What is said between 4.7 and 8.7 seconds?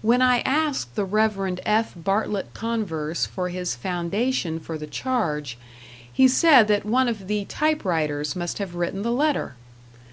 the charge, he said that one of the typewriters must